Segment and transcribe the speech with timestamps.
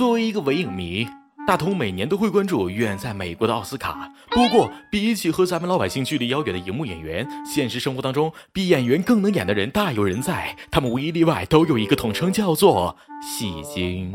[0.00, 1.06] 作为一个伪影迷。
[1.46, 4.10] 大同每年都会关注远在美国的奥斯卡。
[4.30, 10.56] 不过，比起和咱们老百姓距离遥远的荧幕演员，现实生活当中比演员更能演的人大有人在。
[10.70, 14.10] 他们无一例外都有一个统称，叫做戏精。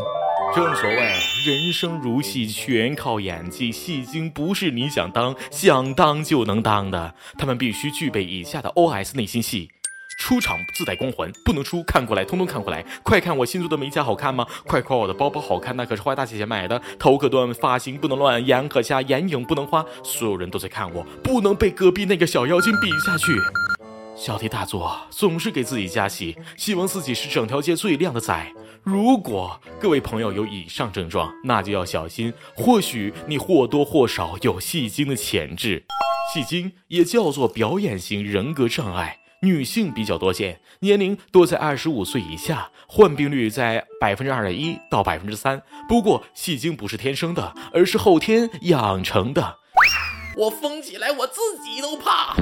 [0.55, 0.95] 正所谓
[1.45, 3.71] 人生如戏，全靠演技。
[3.71, 9.69] 戏精不是你想当想当就能当的，他们必须具备以下的 OS 内心戏。
[10.25, 12.83] 出场自带光环，不能出，看过来，通通看过来！
[13.03, 14.43] 快看我新做的美甲好看吗？
[14.65, 16.81] 快夸我的包包好看，那可是花大钱买的。
[16.97, 19.85] 头可断，发型不能乱，眼可瞎，眼影不能花。
[20.03, 23.37] 所有人都在看我，不能被隔壁那个小妖精比下去。
[24.15, 28.51] 小题大做，总是给自己加戏，希望自己是整条街最靓的仔。
[28.81, 35.85] 如果各位朋友有以上症状，那就要小心，或许你或多或少有戏精的潜质。
[36.33, 39.19] 戏精也叫做表演型人格障碍。
[39.45, 45.61] 女性比较多见，年龄多在二十五岁以下，患病率在百分之二点一到百分之三。
[45.87, 49.59] 不过戏精不是天生的，而是后天养成的。
[50.35, 52.35] 我疯起来，我自己都怕。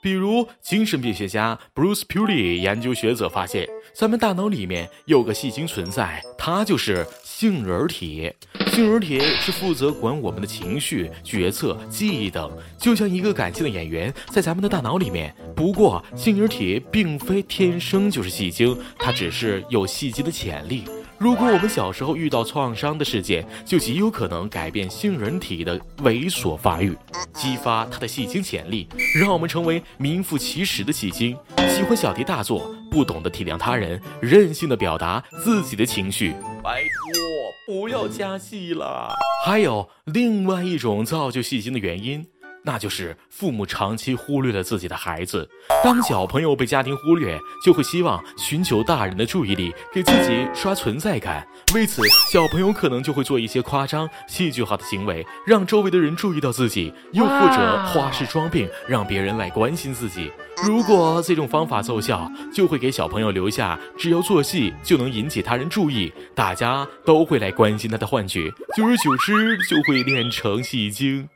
[0.00, 8.32] 比如，精神病学家 Bruce Purley 研究学者发现，咱们大脑里面有个戏精存在，它就是杏仁体。
[8.74, 15.32] 杏仁铁是负责管我们的情绪、决策、记忆等，就像一个感性的演员在咱们的大脑里面。
[15.54, 20.82] 不过，杏仁铁并非天生就是戏精，它只是有戏精的潜力。
[21.18, 26.96] 如果我们小时候遇到创伤的事件，就极有可能改变杏仁体的猥琐发育，
[27.32, 31.36] 激发它的戏精潜力，让我们成为名副其实的戏精，
[31.68, 36.34] 喜欢小题大做，不懂得体谅他人，任性的表达自己的情绪。
[36.62, 39.14] 拜托，不要加戏了。
[39.46, 42.26] 还有另外一种造就戏精的原因。
[42.64, 45.48] 那就是父母长期忽略了自己的孩子。
[45.82, 51.46] 当小朋友被家庭忽略，就会希望寻求大人的注意力，给自己刷存在感。
[51.74, 60.32] 为此，小朋友可能就会做一些夸张、戏剧化的行为，让周围的人注意到自己，又或者花式装病，让别人来关心自己。
[60.64, 68.50] 如果这种方法奏效，就会给小朋友留下只要做戏就能引起他人注意，大家都会来关心他的幻觉。
[68.74, 71.28] 久而久之，就会练成戏精。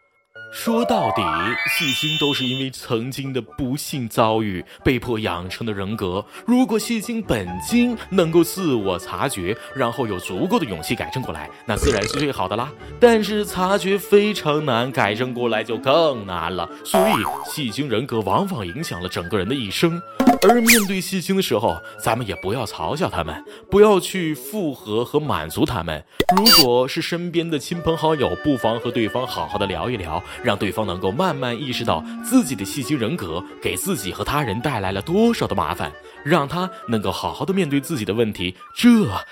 [0.50, 1.22] 说到底，
[1.70, 6.24] 戏精都是因为曾经的不幸遭遇被迫养成的人格。
[6.46, 12.72] 如果戏精本精能够自我察觉，然后有足够的勇气改正过来，那自然是最好的啦。
[12.98, 16.68] 但是察觉非常难，改正过来就更难了。
[16.82, 20.00] 所以，戏精人格往往影响了整个人的一生。
[20.48, 26.02] 而面对戏精的时候，咱们也不要嘲笑他们，不要去附和和满足他们。
[26.36, 35.92] 如果是身边的亲朋好友，不妨和对方好好的聊一聊，让对方能够慢慢意识到自己的戏精人格给自己和他人带来了多少的麻烦，
[36.24, 38.88] 让他能够好好的面对自己的问题，这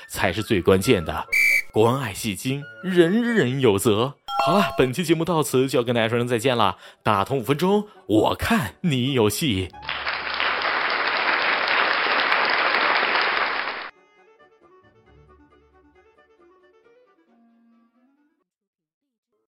[0.09, 1.25] 才是最关键的。
[1.73, 4.15] 关爱戏精，人人有责。
[4.45, 6.77] 好了，本期节目到此就要跟大家说声再见了。
[7.03, 9.71] 打通五分钟，我看你有戏。